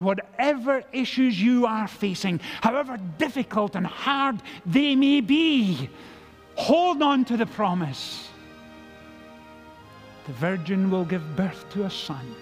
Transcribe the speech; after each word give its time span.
Whatever 0.00 0.82
issues 0.92 1.40
you 1.40 1.66
are 1.66 1.88
facing, 1.88 2.40
however 2.60 2.98
difficult 3.18 3.76
and 3.76 3.86
hard 3.86 4.42
they 4.66 4.94
may 4.96 5.20
be, 5.20 5.88
hold 6.56 7.02
on 7.02 7.24
to 7.26 7.36
the 7.36 7.46
promise. 7.46 8.28
The 10.26 10.32
virgin 10.32 10.90
will 10.90 11.04
give 11.04 11.36
birth 11.36 11.68
to 11.70 11.84
a 11.84 11.90
son, 11.90 12.34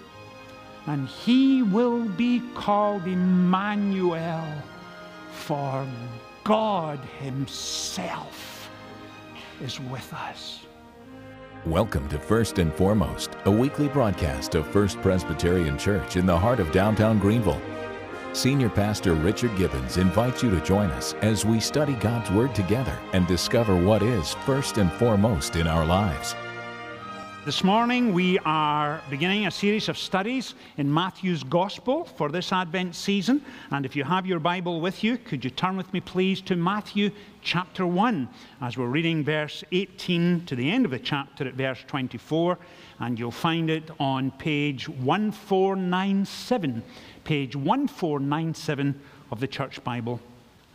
and 0.87 1.07
he 1.07 1.63
will 1.63 2.07
be 2.09 2.41
called 2.55 3.05
Emmanuel, 3.07 4.47
for 5.31 5.87
God 6.43 6.99
Himself 7.19 8.69
is 9.61 9.79
with 9.79 10.13
us. 10.13 10.62
Welcome 11.67 12.09
to 12.09 12.19
First 12.19 12.59
and 12.59 12.73
Foremost, 12.73 13.37
a 13.45 13.51
weekly 13.51 13.87
broadcast 13.87 14.53
of 14.53 14.67
First 14.67 15.01
Presbyterian 15.01 15.77
Church 15.77 16.17
in 16.17 16.25
the 16.25 16.37
heart 16.37 16.59
of 16.59 16.73
downtown 16.73 17.19
Greenville. 17.19 17.61
Senior 18.33 18.67
Pastor 18.67 19.13
Richard 19.13 19.55
Gibbons 19.55 19.95
invites 19.95 20.43
you 20.43 20.49
to 20.49 20.59
join 20.59 20.89
us 20.91 21.13
as 21.21 21.45
we 21.45 21.61
study 21.61 21.93
God's 21.93 22.29
Word 22.31 22.53
together 22.53 22.99
and 23.13 23.25
discover 23.27 23.81
what 23.81 24.03
is 24.03 24.33
first 24.45 24.77
and 24.77 24.91
foremost 24.91 25.55
in 25.55 25.65
our 25.65 25.85
lives. 25.85 26.35
This 27.45 27.61
morning, 27.61 28.13
we 28.13 28.39
are 28.45 29.01
beginning 29.09 29.47
a 29.47 29.51
series 29.51 29.89
of 29.89 29.97
studies 29.97 30.55
in 30.77 30.93
Matthew's 30.93 31.43
Gospel 31.43 32.05
for 32.05 32.29
this 32.29 32.53
Advent 32.53 32.95
season. 32.95 33.43
And 33.69 33.85
if 33.85 33.97
you 33.97 34.05
have 34.05 34.25
your 34.25 34.39
Bible 34.39 34.79
with 34.79 35.03
you, 35.03 35.17
could 35.17 35.43
you 35.43 35.49
turn 35.49 35.75
with 35.75 35.91
me, 35.91 35.99
please, 35.99 36.39
to 36.43 36.55
Matthew 36.55 37.11
chapter 37.41 37.85
1 37.85 38.29
as 38.61 38.77
we're 38.77 38.87
reading 38.87 39.25
verse 39.25 39.61
18 39.73 40.45
to 40.45 40.55
the 40.55 40.71
end 40.71 40.85
of 40.85 40.91
the 40.91 40.99
chapter 40.99 41.45
at 41.45 41.55
verse 41.55 41.83
24. 41.85 42.57
And 42.99 43.19
you'll 43.19 43.29
find 43.29 43.69
it 43.69 43.91
on 43.99 44.31
page 44.31 44.87
1497, 44.87 46.81
page 47.25 47.57
1497 47.57 49.01
of 49.31 49.41
the 49.41 49.47
Church 49.49 49.83
Bible. 49.83 50.21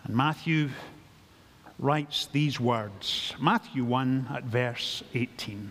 And 0.05 0.15
Matthew 0.15 0.69
writes 1.79 2.29
these 2.31 2.61
words 2.61 3.33
Matthew 3.41 3.85
1 3.85 4.27
at 4.35 4.45
verse 4.45 5.03
18. 5.15 5.71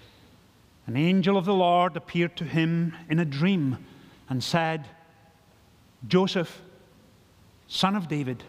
an 0.91 0.97
angel 0.97 1.37
of 1.37 1.45
the 1.45 1.53
Lord 1.53 1.95
appeared 1.95 2.35
to 2.35 2.43
him 2.43 2.93
in 3.09 3.17
a 3.17 3.23
dream 3.23 3.77
and 4.29 4.43
said, 4.43 4.89
Joseph, 6.05 6.61
son 7.65 7.95
of 7.95 8.09
David, 8.09 8.43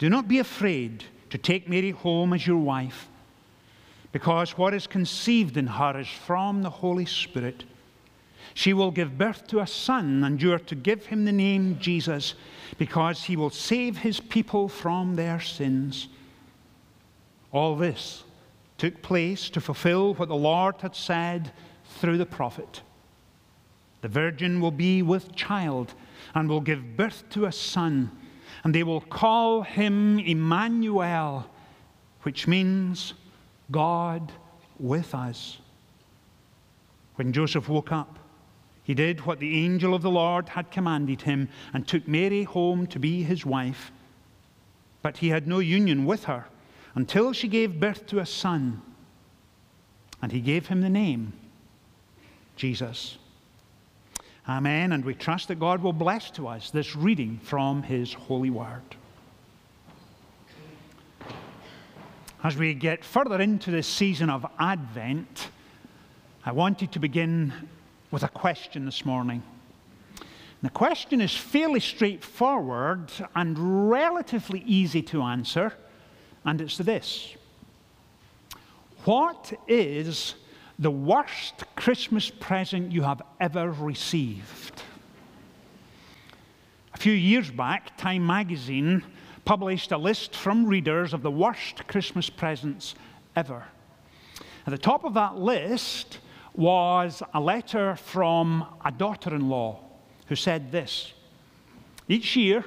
do 0.00 0.10
not 0.10 0.26
be 0.26 0.40
afraid 0.40 1.04
to 1.30 1.38
take 1.38 1.68
Mary 1.68 1.92
home 1.92 2.32
as 2.32 2.44
your 2.44 2.58
wife, 2.58 3.08
because 4.10 4.58
what 4.58 4.74
is 4.74 4.88
conceived 4.88 5.56
in 5.56 5.68
her 5.68 6.00
is 6.00 6.08
from 6.08 6.62
the 6.62 6.70
Holy 6.70 7.06
Spirit. 7.06 7.62
She 8.54 8.72
will 8.72 8.90
give 8.90 9.16
birth 9.16 9.46
to 9.46 9.60
a 9.60 9.66
son, 9.68 10.24
and 10.24 10.42
you 10.42 10.52
are 10.52 10.58
to 10.58 10.74
give 10.74 11.06
him 11.06 11.24
the 11.24 11.30
name 11.30 11.78
Jesus, 11.78 12.34
because 12.78 13.22
he 13.22 13.36
will 13.36 13.50
save 13.50 13.98
his 13.98 14.18
people 14.18 14.68
from 14.68 15.14
their 15.14 15.38
sins. 15.38 16.08
All 17.52 17.76
this 17.76 18.24
took 18.78 19.02
place 19.02 19.50
to 19.50 19.60
fulfill 19.60 20.14
what 20.14 20.28
the 20.28 20.36
Lord 20.36 20.76
had 20.80 20.94
said 20.94 21.52
through 21.84 22.16
the 22.16 22.26
prophet. 22.26 22.82
The 24.00 24.08
virgin 24.08 24.60
will 24.60 24.70
be 24.70 25.02
with 25.02 25.34
child 25.34 25.94
and 26.34 26.48
will 26.48 26.60
give 26.60 26.96
birth 26.96 27.24
to 27.30 27.46
a 27.46 27.52
son, 27.52 28.10
and 28.62 28.72
they 28.72 28.84
will 28.84 29.00
call 29.00 29.62
him 29.62 30.20
Emmanuel, 30.20 31.50
which 32.22 32.46
means 32.46 33.14
God 33.72 34.32
with 34.78 35.14
us. 35.14 35.58
When 37.16 37.32
Joseph 37.32 37.68
woke 37.68 37.90
up, 37.90 38.20
he 38.84 38.94
did 38.94 39.26
what 39.26 39.40
the 39.40 39.64
angel 39.64 39.92
of 39.92 40.02
the 40.02 40.10
Lord 40.10 40.50
had 40.50 40.70
commanded 40.70 41.22
him 41.22 41.48
and 41.74 41.86
took 41.86 42.06
Mary 42.06 42.44
home 42.44 42.86
to 42.86 42.98
be 43.00 43.24
his 43.24 43.44
wife. 43.44 43.90
But 45.02 45.18
he 45.18 45.28
had 45.28 45.48
no 45.48 45.58
union 45.58 46.06
with 46.06 46.24
her 46.24 46.46
until 46.94 47.32
she 47.32 47.48
gave 47.48 47.80
birth 47.80 48.06
to 48.06 48.18
a 48.18 48.26
son. 48.26 48.82
And 50.20 50.32
he 50.32 50.40
gave 50.40 50.66
him 50.66 50.80
the 50.80 50.88
name 50.88 51.32
Jesus. 52.56 53.18
Amen. 54.48 54.92
And 54.92 55.04
we 55.04 55.14
trust 55.14 55.48
that 55.48 55.60
God 55.60 55.82
will 55.82 55.92
bless 55.92 56.30
to 56.32 56.48
us 56.48 56.70
this 56.70 56.96
reading 56.96 57.38
from 57.42 57.82
his 57.82 58.12
holy 58.12 58.50
word. 58.50 58.82
As 62.42 62.56
we 62.56 62.72
get 62.74 63.04
further 63.04 63.40
into 63.40 63.70
this 63.70 63.86
season 63.86 64.30
of 64.30 64.46
Advent, 64.58 65.50
I 66.46 66.52
wanted 66.52 66.92
to 66.92 66.98
begin 66.98 67.52
with 68.10 68.22
a 68.22 68.28
question 68.28 68.84
this 68.84 69.04
morning. 69.04 69.42
The 70.62 70.70
question 70.70 71.20
is 71.20 71.36
fairly 71.36 71.80
straightforward 71.80 73.12
and 73.34 73.90
relatively 73.90 74.60
easy 74.66 75.02
to 75.02 75.22
answer 75.22 75.74
and 76.44 76.60
it's 76.60 76.78
this 76.78 77.34
What 79.04 79.52
is 79.66 80.34
the 80.78 80.90
worst 80.90 81.64
Christmas 81.76 82.30
present 82.30 82.92
you 82.92 83.02
have 83.02 83.22
ever 83.40 83.70
received? 83.70 84.82
A 86.94 86.98
few 86.98 87.12
years 87.12 87.50
back, 87.50 87.96
Time 87.96 88.26
magazine 88.26 89.04
published 89.44 89.92
a 89.92 89.98
list 89.98 90.36
from 90.36 90.66
readers 90.66 91.14
of 91.14 91.22
the 91.22 91.30
worst 91.30 91.86
Christmas 91.86 92.28
presents 92.28 92.94
ever. 93.36 93.64
At 94.66 94.72
the 94.72 94.78
top 94.78 95.04
of 95.04 95.14
that 95.14 95.38
list 95.38 96.18
was 96.54 97.22
a 97.32 97.40
letter 97.40 97.96
from 97.96 98.66
a 98.84 98.90
daughter 98.90 99.34
in 99.34 99.48
law 99.48 99.80
who 100.26 100.36
said 100.36 100.72
this 100.72 101.12
Each 102.08 102.36
year, 102.36 102.64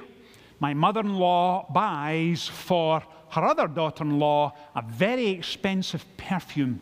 my 0.58 0.74
mother 0.74 1.00
in 1.00 1.14
law 1.14 1.70
buys 1.72 2.48
for 2.48 3.02
her 3.32 3.44
other 3.44 3.66
daughter 3.66 4.04
in 4.04 4.18
law 4.18 4.54
a 4.74 4.82
very 4.82 5.28
expensive 5.28 6.04
perfume. 6.18 6.80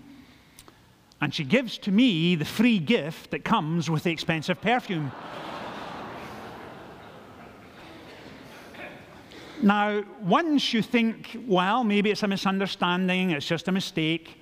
And 1.21 1.33
she 1.33 1.45
gives 1.45 1.79
to 1.79 1.93
me 1.93 2.35
the 2.35 2.45
free 2.45 2.81
gift 2.81 3.31
that 3.31 3.45
comes 3.45 3.89
with 3.89 4.03
the 4.03 4.11
expensive 4.11 4.61
perfume. 4.61 5.13
now, 9.63 10.03
once 10.23 10.73
you 10.73 10.83
think, 10.83 11.37
well, 11.47 11.85
maybe 11.85 12.11
it's 12.11 12.25
a 12.25 12.29
misunderstanding, 12.29 13.31
it's 13.31 13.47
just 13.47 13.69
a 13.69 13.73
mistake, 13.73 14.37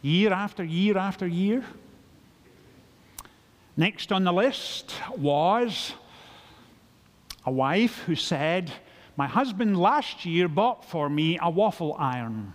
year 0.00 0.32
after 0.32 0.64
year 0.64 0.96
after 0.96 1.26
year. 1.26 1.62
Next 3.76 4.12
on 4.12 4.24
the 4.24 4.32
list 4.32 4.94
was 5.18 5.92
a 7.44 7.50
wife 7.50 7.98
who 8.06 8.14
said, 8.14 8.72
my 9.16 9.26
husband 9.26 9.78
last 9.78 10.24
year 10.24 10.48
bought 10.48 10.84
for 10.84 11.08
me 11.08 11.38
a 11.40 11.50
waffle 11.50 11.94
iron. 11.98 12.52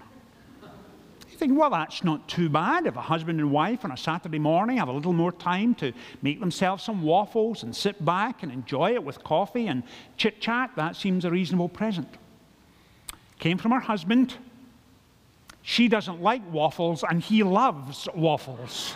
You 1.29 1.37
think, 1.37 1.59
well, 1.59 1.69
that's 1.69 2.03
not 2.03 2.27
too 2.27 2.49
bad 2.49 2.87
if 2.87 2.95
a 2.95 3.01
husband 3.01 3.39
and 3.39 3.51
wife 3.51 3.85
on 3.85 3.91
a 3.91 3.97
Saturday 3.97 4.39
morning 4.39 4.77
have 4.77 4.87
a 4.87 4.91
little 4.91 5.13
more 5.13 5.31
time 5.31 5.75
to 5.75 5.93
make 6.23 6.39
themselves 6.39 6.83
some 6.83 7.03
waffles 7.03 7.61
and 7.61 7.75
sit 7.75 8.03
back 8.03 8.41
and 8.41 8.51
enjoy 8.51 8.93
it 8.93 9.03
with 9.03 9.23
coffee 9.23 9.67
and 9.67 9.83
chit 10.17 10.41
chat. 10.41 10.71
That 10.75 10.95
seems 10.95 11.25
a 11.25 11.29
reasonable 11.29 11.69
present. 11.69 12.07
Came 13.37 13.59
from 13.59 13.69
her 13.69 13.79
husband. 13.79 14.33
She 15.61 15.87
doesn't 15.87 16.23
like 16.23 16.41
waffles, 16.51 17.03
and 17.07 17.21
he 17.21 17.43
loves 17.43 18.07
waffles. 18.15 18.95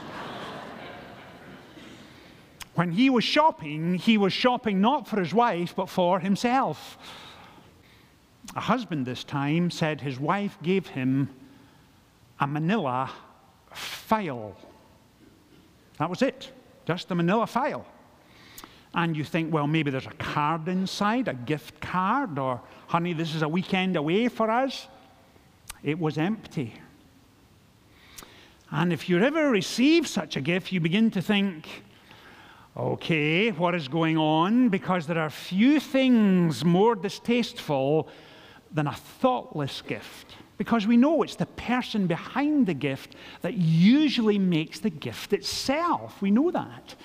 when 2.74 2.92
he 2.92 3.12
was 3.12 3.24
shopping, 3.24 3.96
he 3.96 4.18
was 4.18 4.34
shopping 4.34 4.82
not 4.82 5.08
for 5.08 5.20
his 5.20 5.32
wife, 5.32 5.76
but 5.76 5.90
for 5.90 6.20
himself 6.20 6.98
a 8.56 8.60
husband 8.60 9.06
this 9.06 9.24
time 9.24 9.72
said 9.72 10.02
his 10.02 10.20
wife 10.20 10.58
gave 10.62 10.88
him 10.88 11.30
a 12.40 12.48
manila 12.48 13.10
file. 13.74 14.56
That 15.98 16.10
was 16.10 16.22
it, 16.22 16.52
just 16.86 17.12
a 17.12 17.16
manila 17.16 17.48
file. 17.48 17.86
And 18.94 19.16
you 19.16 19.24
think, 19.24 19.54
well, 19.54 19.68
maybe 19.68 19.90
there's 19.90 20.08
a 20.08 20.12
card 20.12 20.68
inside, 20.68 21.30
a 21.30 21.34
gift 21.34 21.80
card, 21.80 22.38
or 22.38 22.60
honey, 22.88 23.14
this 23.14 23.34
is 23.34 23.42
a 23.42 23.48
weekend 23.48 23.96
away 23.96 24.28
for 24.28 24.50
us. 24.52 24.88
It 25.82 25.98
was 25.98 26.18
empty. 26.18 26.74
And 28.70 28.92
if 28.92 29.08
you 29.08 29.20
ever 29.20 29.50
receive 29.50 30.08
such 30.08 30.36
a 30.36 30.42
gift, 30.42 30.72
you 30.72 30.82
begin 30.82 31.10
to 31.12 31.22
think, 31.22 31.68
Okay, 32.78 33.52
what 33.52 33.76
is 33.76 33.90
going 33.90 34.18
on? 34.18 34.70
Because 34.70 35.06
there 35.06 35.20
are 35.20 35.30
few 35.30 35.78
things 35.78 36.64
more 36.64 36.96
distasteful 36.96 38.08
than 38.74 38.88
a 38.88 38.96
thoughtless 38.96 39.82
gift. 39.82 40.36
Because 40.58 40.86
we 40.86 40.98
know 40.98 41.24
it's 41.24 41.36
the 41.36 41.48
person 41.48 42.08
behind 42.08 42.68
the 42.68 42.74
gift 42.74 43.16
that 43.42 43.56
usually 43.56 44.38
makes 44.38 44.80
the 44.80 44.90
gift 44.90 45.34
itself. 45.34 46.22
We 46.22 46.32
know 46.32 46.52
that. 46.52 46.96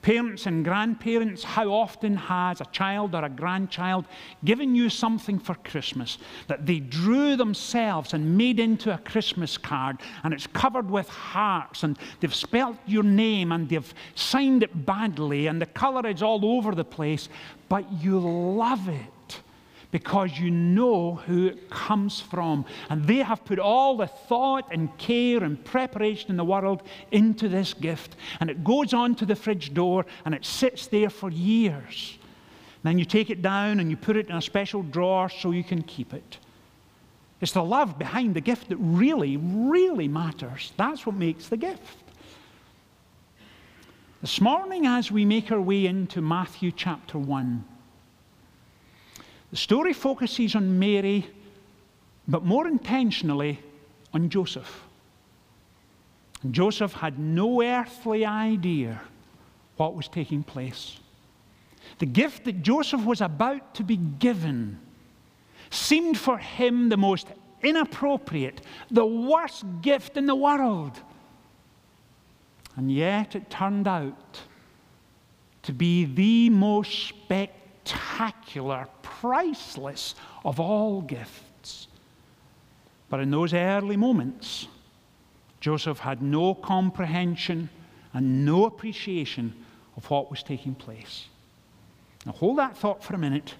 Parents 0.00 0.44
and 0.44 0.62
grandparents, 0.62 1.42
how 1.42 1.68
often 1.68 2.14
has 2.14 2.60
a 2.60 2.66
child 2.66 3.14
or 3.14 3.24
a 3.24 3.30
grandchild 3.30 4.04
given 4.44 4.74
you 4.74 4.90
something 4.90 5.38
for 5.38 5.54
Christmas 5.54 6.18
that 6.46 6.66
they 6.66 6.80
drew 6.80 7.36
themselves 7.36 8.12
and 8.12 8.36
made 8.36 8.60
into 8.60 8.92
a 8.92 8.98
Christmas 8.98 9.56
card 9.56 9.96
and 10.22 10.34
it's 10.34 10.46
covered 10.46 10.90
with 10.90 11.08
hearts 11.08 11.84
and 11.84 11.98
they've 12.20 12.34
spelt 12.34 12.76
your 12.86 13.02
name 13.02 13.50
and 13.50 13.66
they've 13.66 13.94
signed 14.14 14.62
it 14.62 14.84
badly 14.84 15.46
and 15.46 15.58
the 15.58 15.66
colour 15.66 16.06
is 16.06 16.22
all 16.22 16.44
over 16.44 16.74
the 16.74 16.84
place, 16.84 17.30
but 17.70 17.90
you 17.90 18.18
love 18.18 18.86
it 18.90 19.13
because 19.94 20.40
you 20.40 20.50
know 20.50 21.14
who 21.14 21.46
it 21.46 21.70
comes 21.70 22.18
from. 22.20 22.64
And 22.90 23.06
they 23.06 23.18
have 23.18 23.44
put 23.44 23.60
all 23.60 23.96
the 23.96 24.08
thought 24.08 24.66
and 24.72 24.88
care 24.98 25.44
and 25.44 25.64
preparation 25.64 26.30
in 26.30 26.36
the 26.36 26.44
world 26.44 26.82
into 27.12 27.48
this 27.48 27.74
gift. 27.74 28.16
And 28.40 28.50
it 28.50 28.64
goes 28.64 28.92
on 28.92 29.14
to 29.14 29.24
the 29.24 29.36
fridge 29.36 29.72
door 29.72 30.04
and 30.24 30.34
it 30.34 30.44
sits 30.44 30.88
there 30.88 31.10
for 31.10 31.30
years. 31.30 32.18
then 32.82 32.98
you 32.98 33.04
take 33.04 33.30
it 33.30 33.40
down 33.40 33.78
and 33.78 33.88
you 33.88 33.96
put 33.96 34.16
it 34.16 34.28
in 34.28 34.34
a 34.34 34.42
special 34.42 34.82
drawer 34.82 35.28
so 35.28 35.52
you 35.52 35.62
can 35.62 35.80
keep 35.80 36.12
it. 36.12 36.38
It's 37.40 37.52
the 37.52 37.62
love 37.62 37.96
behind 37.96 38.34
the 38.34 38.40
gift 38.40 38.70
that 38.70 38.78
really, 38.78 39.36
really 39.36 40.08
matters. 40.08 40.72
That's 40.76 41.06
what 41.06 41.14
makes 41.14 41.46
the 41.46 41.56
gift. 41.56 42.02
This 44.20 44.40
morning, 44.40 44.86
as 44.86 45.12
we 45.12 45.24
make 45.24 45.52
our 45.52 45.60
way 45.60 45.86
into 45.86 46.20
Matthew 46.20 46.72
chapter 46.72 47.16
1, 47.16 47.64
the 49.54 49.58
story 49.58 49.92
focuses 49.92 50.56
on 50.56 50.80
Mary, 50.80 51.24
but 52.26 52.44
more 52.44 52.66
intentionally 52.66 53.60
on 54.12 54.28
Joseph. 54.28 54.82
And 56.42 56.52
Joseph 56.52 56.92
had 56.92 57.20
no 57.20 57.62
earthly 57.62 58.26
idea 58.26 59.00
what 59.76 59.94
was 59.94 60.08
taking 60.08 60.42
place. 60.42 60.98
The 62.00 62.06
gift 62.06 62.46
that 62.46 62.62
Joseph 62.62 63.04
was 63.04 63.20
about 63.20 63.76
to 63.76 63.84
be 63.84 63.96
given 63.96 64.80
seemed 65.70 66.18
for 66.18 66.36
him 66.36 66.88
the 66.88 66.96
most 66.96 67.28
inappropriate, 67.62 68.60
the 68.90 69.06
worst 69.06 69.64
gift 69.82 70.16
in 70.16 70.26
the 70.26 70.34
world. 70.34 71.00
And 72.74 72.90
yet 72.90 73.36
it 73.36 73.50
turned 73.50 73.86
out 73.86 74.40
to 75.62 75.72
be 75.72 76.06
the 76.06 76.50
most 76.50 77.06
spectacular 77.06 78.88
priceless 79.24 80.14
of 80.44 80.60
all 80.60 81.00
gifts. 81.00 81.88
But 83.08 83.20
in 83.20 83.30
those 83.30 83.54
early 83.54 83.96
moments, 83.96 84.68
Joseph 85.60 85.98
had 85.98 86.20
no 86.20 86.54
comprehension 86.54 87.70
and 88.12 88.44
no 88.44 88.66
appreciation 88.66 89.54
of 89.96 90.10
what 90.10 90.30
was 90.30 90.42
taking 90.42 90.74
place. 90.74 91.24
Now, 92.26 92.32
hold 92.32 92.58
that 92.58 92.76
thought 92.76 93.02
for 93.02 93.14
a 93.14 93.18
minute 93.18 93.54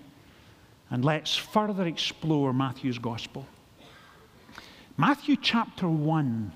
and 0.90 1.02
let's 1.02 1.34
further 1.34 1.86
explore 1.86 2.52
Matthew's 2.52 2.98
gospel. 2.98 3.46
Matthew 4.98 5.34
chapter 5.34 5.88
1 5.88 6.52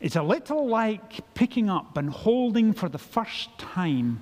is 0.00 0.16
a 0.16 0.22
little 0.24 0.66
like 0.66 1.20
picking 1.34 1.70
up 1.70 1.96
and 1.96 2.10
holding 2.10 2.72
for 2.72 2.88
the 2.88 2.98
first 2.98 3.56
time 3.58 4.20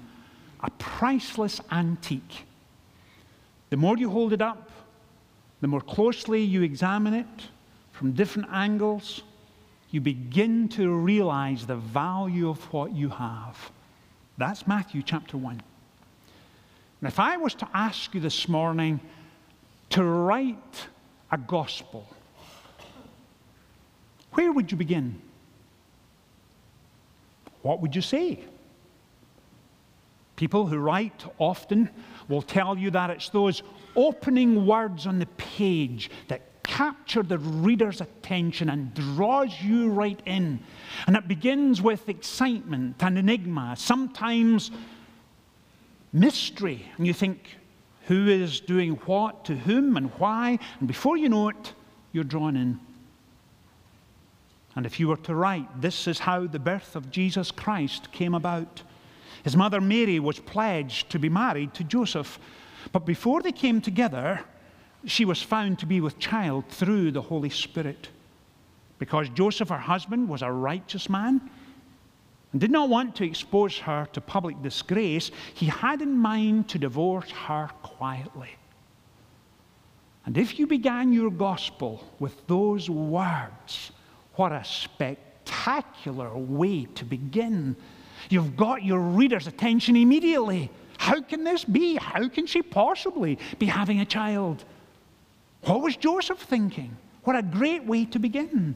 a 0.60 0.70
priceless 0.72 1.62
antique 1.70 2.44
the 3.72 3.78
more 3.78 3.96
you 3.96 4.10
hold 4.10 4.34
it 4.34 4.42
up, 4.42 4.70
the 5.62 5.66
more 5.66 5.80
closely 5.80 6.42
you 6.42 6.60
examine 6.60 7.14
it 7.14 7.48
from 7.92 8.12
different 8.12 8.46
angles, 8.52 9.22
you 9.90 9.98
begin 9.98 10.68
to 10.68 10.94
realize 10.94 11.64
the 11.64 11.76
value 11.76 12.50
of 12.50 12.62
what 12.70 12.92
you 12.92 13.08
have. 13.08 13.70
That's 14.36 14.66
Matthew 14.66 15.02
chapter 15.02 15.38
1. 15.38 15.52
And 15.52 17.08
if 17.08 17.18
I 17.18 17.38
was 17.38 17.54
to 17.54 17.68
ask 17.72 18.12
you 18.12 18.20
this 18.20 18.46
morning 18.46 19.00
to 19.88 20.04
write 20.04 20.86
a 21.30 21.38
gospel, 21.38 22.06
where 24.32 24.52
would 24.52 24.70
you 24.70 24.76
begin? 24.76 25.18
What 27.62 27.80
would 27.80 27.96
you 27.96 28.02
say? 28.02 28.44
People 30.42 30.66
who 30.66 30.78
write 30.78 31.24
often 31.38 31.88
will 32.26 32.42
tell 32.42 32.76
you 32.76 32.90
that 32.90 33.10
it's 33.10 33.28
those 33.28 33.62
opening 33.94 34.66
words 34.66 35.06
on 35.06 35.20
the 35.20 35.26
page 35.36 36.10
that 36.26 36.64
capture 36.64 37.22
the 37.22 37.38
reader's 37.38 38.00
attention 38.00 38.68
and 38.68 38.92
draws 38.92 39.62
you 39.62 39.90
right 39.90 40.20
in. 40.26 40.58
And 41.06 41.14
it 41.14 41.28
begins 41.28 41.80
with 41.80 42.08
excitement 42.08 42.96
and 43.04 43.18
enigma, 43.18 43.76
sometimes 43.78 44.72
mystery. 46.12 46.86
And 46.96 47.06
you 47.06 47.14
think, 47.14 47.58
who 48.08 48.26
is 48.26 48.58
doing 48.58 48.94
what 49.06 49.44
to 49.44 49.54
whom 49.54 49.96
and 49.96 50.10
why? 50.18 50.58
And 50.80 50.88
before 50.88 51.16
you 51.16 51.28
know 51.28 51.50
it, 51.50 51.72
you're 52.10 52.24
drawn 52.24 52.56
in. 52.56 52.80
And 54.74 54.86
if 54.86 54.98
you 54.98 55.06
were 55.06 55.18
to 55.18 55.36
write, 55.36 55.80
this 55.80 56.08
is 56.08 56.18
how 56.18 56.48
the 56.48 56.58
birth 56.58 56.96
of 56.96 57.12
Jesus 57.12 57.52
Christ 57.52 58.10
came 58.10 58.34
about. 58.34 58.82
His 59.42 59.56
mother 59.56 59.80
Mary 59.80 60.20
was 60.20 60.38
pledged 60.38 61.10
to 61.10 61.18
be 61.18 61.28
married 61.28 61.74
to 61.74 61.84
Joseph. 61.84 62.38
But 62.92 63.06
before 63.06 63.42
they 63.42 63.52
came 63.52 63.80
together, 63.80 64.40
she 65.04 65.24
was 65.24 65.42
found 65.42 65.78
to 65.80 65.86
be 65.86 66.00
with 66.00 66.18
child 66.18 66.68
through 66.68 67.10
the 67.10 67.22
Holy 67.22 67.50
Spirit. 67.50 68.08
Because 68.98 69.28
Joseph, 69.30 69.70
her 69.70 69.78
husband, 69.78 70.28
was 70.28 70.42
a 70.42 70.52
righteous 70.52 71.08
man 71.08 71.40
and 72.52 72.60
did 72.60 72.70
not 72.70 72.88
want 72.88 73.16
to 73.16 73.24
expose 73.24 73.78
her 73.78 74.06
to 74.12 74.20
public 74.20 74.62
disgrace, 74.62 75.30
he 75.54 75.66
had 75.66 76.02
in 76.02 76.16
mind 76.16 76.68
to 76.68 76.78
divorce 76.78 77.30
her 77.30 77.70
quietly. 77.82 78.50
And 80.26 80.38
if 80.38 80.58
you 80.58 80.66
began 80.66 81.12
your 81.12 81.30
gospel 81.30 82.04
with 82.20 82.46
those 82.46 82.88
words, 82.88 83.90
what 84.34 84.52
a 84.52 84.62
spectacular 84.64 86.36
way 86.36 86.84
to 86.94 87.04
begin 87.04 87.74
You've 88.30 88.56
got 88.56 88.84
your 88.84 89.00
reader's 89.00 89.46
attention 89.46 89.96
immediately. 89.96 90.70
How 90.98 91.20
can 91.20 91.44
this 91.44 91.64
be? 91.64 91.96
How 91.96 92.28
can 92.28 92.46
she 92.46 92.62
possibly 92.62 93.38
be 93.58 93.66
having 93.66 94.00
a 94.00 94.04
child? 94.04 94.64
What 95.62 95.82
was 95.82 95.96
Joseph 95.96 96.38
thinking? 96.38 96.96
What 97.24 97.36
a 97.36 97.42
great 97.42 97.84
way 97.84 98.04
to 98.06 98.18
begin. 98.18 98.74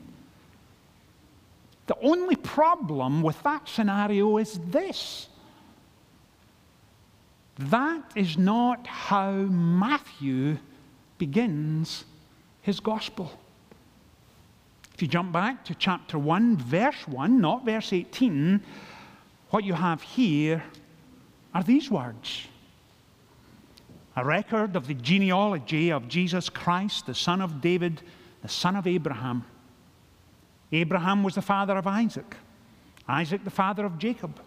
The 1.87 1.97
only 2.01 2.37
problem 2.37 3.23
with 3.23 3.41
that 3.43 3.69
scenario 3.69 4.39
is 4.39 4.59
this 4.71 5.29
that 7.59 8.03
is 8.15 8.37
not 8.37 8.87
how 8.87 9.31
Matthew 9.31 10.59
begins 11.17 12.05
his 12.61 12.81
gospel. 12.81 13.33
If 14.93 15.01
you 15.01 15.09
jump 15.09 15.33
back 15.33 15.65
to 15.67 15.75
chapter 15.75 16.19
1, 16.19 16.57
verse 16.57 17.07
1, 17.07 17.41
not 17.41 17.65
verse 17.65 17.93
18, 17.93 18.61
what 19.57 19.65
you 19.65 19.73
have 19.73 20.03
here 20.03 20.63
are 21.55 21.63
these 21.63 21.91
words 21.91 22.47
a 24.15 24.23
record 24.23 24.77
of 24.77 24.87
the 24.87 24.93
genealogy 24.93 25.91
of 25.91 26.09
Jesus 26.09 26.51
Christ, 26.51 27.07
the 27.07 27.15
son 27.15 27.41
of 27.41 27.63
David, 27.63 28.03
the 28.43 28.51
son 28.51 28.77
of 28.77 28.87
Abraham. 28.87 29.47
Abraham 30.73 31.23
was 31.23 31.37
the 31.37 31.41
father 31.41 31.75
of 31.75 31.87
Isaac, 31.87 32.37
Isaac 33.09 33.45
the 33.45 33.51
father 33.51 33.87
of 33.87 33.99
Jacob, 33.99 34.39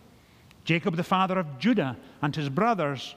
Jacob 0.64 0.96
the 0.96 1.04
father 1.04 1.40
of 1.40 1.58
Judah 1.58 1.98
and 2.22 2.36
his 2.36 2.50
brothers. 2.50 3.16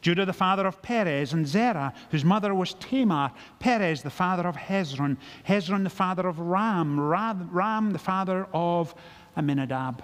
Judah 0.00 0.24
the 0.24 0.32
father 0.32 0.66
of 0.66 0.80
Perez 0.80 1.34
and 1.34 1.46
Zerah, 1.46 1.92
whose 2.10 2.24
mother 2.24 2.54
was 2.54 2.72
Tamar, 2.72 3.32
Perez 3.58 4.02
the 4.02 4.08
father 4.08 4.48
of 4.48 4.56
Hezron, 4.56 5.18
Hezron 5.46 5.82
the 5.82 5.90
father 5.90 6.26
of 6.26 6.38
Ram, 6.38 6.98
Ram 6.98 7.92
the 7.92 7.98
father 7.98 8.46
of 8.54 8.94
Amminadab. 9.36 10.02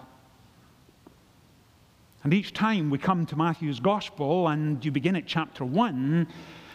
And 2.24 2.32
each 2.32 2.52
time 2.52 2.88
we 2.88 2.98
come 2.98 3.26
to 3.26 3.36
Matthew's 3.36 3.80
gospel 3.80 4.48
and 4.48 4.84
you 4.84 4.92
begin 4.92 5.16
at 5.16 5.26
chapter 5.26 5.64
1, 5.64 6.28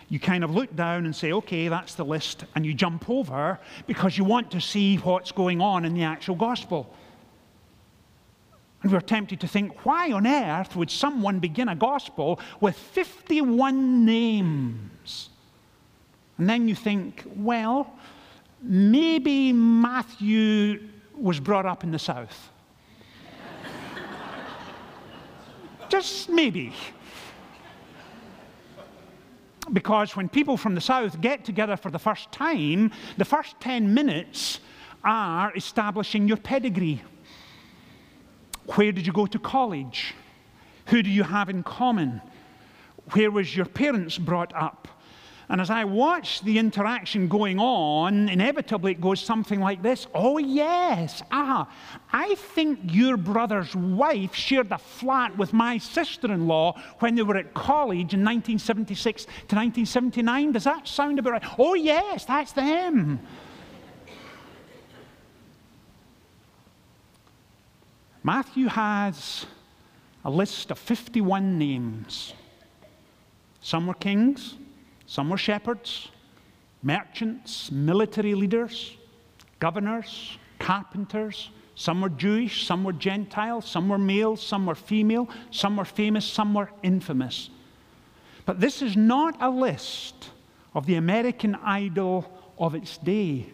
you 0.10 0.20
kind 0.20 0.44
of 0.44 0.52
look 0.54 0.76
down 0.76 1.06
and 1.06 1.16
say, 1.16 1.32
okay, 1.34 1.68
that's 1.68 1.96
the 1.96 2.06
list, 2.06 2.46
and 2.56 2.66
you 2.66 2.74
jump 2.74 3.10
over 3.10 3.60
because 3.88 4.18
you 4.18 4.24
want 4.24 4.52
to 4.52 4.62
see 4.62 4.98
what's 4.98 5.32
going 5.32 5.62
on 5.62 5.86
in 5.86 5.94
the 5.94 6.04
actual 6.04 6.36
gospel. 6.36 6.94
And 8.84 8.92
we're 8.92 9.02
tempted 9.02 9.40
to 9.42 9.48
think, 9.48 9.86
why 9.86 10.12
on 10.12 10.28
earth 10.28 10.76
would 10.76 10.92
someone 10.92 11.40
begin 11.40 11.68
a 11.68 11.76
gospel 11.76 12.40
with 12.62 12.78
51 12.78 14.06
names? 14.06 15.30
And 16.38 16.50
then 16.50 16.68
you 16.68 16.76
think, 16.76 17.24
well, 17.36 17.94
maybe 18.62 19.52
Matthew 19.52 20.88
was 21.18 21.40
brought 21.40 21.66
up 21.66 21.84
in 21.84 21.92
the 21.92 22.00
South. 22.00 22.52
Just 25.98 26.30
maybe. 26.30 26.74
Because 29.74 30.16
when 30.16 30.30
people 30.30 30.56
from 30.56 30.76
the 30.76 30.82
South 30.82 31.20
get 31.22 31.44
together 31.44 31.76
for 31.76 31.90
the 31.90 31.98
first 31.98 32.32
time, 32.32 32.92
the 33.18 33.26
first 33.26 33.60
10 33.62 33.96
minutes 33.96 34.60
are 35.04 35.52
establishing 35.56 36.28
your 36.28 36.38
pedigree. 36.38 37.02
Where 38.76 38.92
did 38.92 39.08
you 39.08 39.12
go 39.12 39.26
to 39.26 39.40
college? 39.40 40.14
Who 40.90 41.02
do 41.02 41.10
you 41.10 41.24
have 41.24 41.50
in 41.50 41.64
common? 41.64 42.22
Where 43.14 43.32
was 43.32 43.56
your 43.56 43.66
parents 43.66 44.20
brought 44.20 44.54
up? 44.54 44.88
And 45.50 45.62
as 45.62 45.70
I 45.70 45.86
watch 45.86 46.42
the 46.42 46.58
interaction 46.58 47.30
going 47.30 47.58
on, 47.58 48.28
inevitably 48.28 48.92
it 48.92 49.00
goes 49.00 49.22
something 49.22 49.62
like 49.62 49.82
this 49.82 50.06
Oh, 50.14 50.38
yes, 50.38 51.24
ah, 51.32 51.70
I 52.12 52.36
think 52.36 52.80
your 52.84 53.16
brother's 53.16 53.74
wife 53.74 54.36
shared 54.36 54.72
a 54.72 54.78
flat 54.78 55.38
with 55.38 55.54
my 55.54 55.78
sister 55.78 56.32
in 56.34 56.48
law 56.48 56.78
when 57.00 57.16
they 57.16 57.22
were 57.22 57.38
at 57.38 57.54
college 57.54 58.14
in 58.14 58.26
1976 58.26 59.24
to 59.24 59.30
1979. 59.56 60.52
Does 60.52 60.66
that 60.66 60.86
sound 60.86 61.18
about 61.18 61.32
right? 61.32 61.44
Oh, 61.58 61.76
yes, 61.76 62.26
that's 62.26 62.52
them. 62.52 63.22
Matthew 68.22 68.68
has 68.68 69.46
a 70.26 70.30
list 70.30 70.72
of 70.72 70.78
51 70.78 71.58
names. 71.58 72.34
Some 73.62 73.88
were 73.88 73.94
kings, 73.94 74.56
some 75.08 75.30
were 75.30 75.38
shepherds, 75.38 76.10
merchants, 76.84 77.72
military 77.72 78.36
leaders, 78.36 78.96
governors, 79.60 80.38
carpenters. 80.60 81.50
Some 81.76 82.02
were 82.02 82.10
Jewish, 82.10 82.66
some 82.66 82.84
were 82.84 82.94
Gentile, 82.94 83.62
some 83.62 83.88
were 83.88 83.98
male, 83.98 84.36
some 84.36 84.66
were 84.66 84.76
female, 84.76 85.30
some 85.50 85.78
were 85.78 85.86
famous, 85.86 86.26
some 86.26 86.54
were 86.54 86.70
infamous. 86.84 87.50
But 88.46 88.60
this 88.60 88.82
is 88.82 88.98
not 88.98 89.42
a 89.42 89.50
list 89.50 90.32
of 90.74 90.86
the 90.86 90.96
American 90.96 91.56
Idol 91.56 92.30
of 92.58 92.76
its 92.76 92.98
day. 92.98 93.46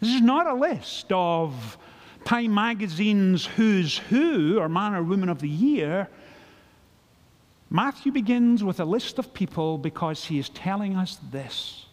This 0.00 0.10
is 0.10 0.20
not 0.20 0.46
a 0.46 0.54
list 0.54 1.06
of 1.10 1.78
Time 2.24 2.52
magazine's 2.52 3.46
Who's 3.46 3.98
Who, 3.98 4.58
or 4.58 4.68
Man 4.68 4.94
or 4.94 5.02
Woman 5.02 5.28
of 5.28 5.40
the 5.40 5.48
Year, 5.48 6.08
Matthew 7.74 8.12
begins 8.12 8.62
with 8.62 8.78
a 8.78 8.84
list 8.84 9.18
of 9.18 9.34
people 9.34 9.78
because 9.78 10.24
he 10.24 10.38
is 10.38 10.48
telling 10.50 10.94
us 10.94 11.18
this 11.32 11.86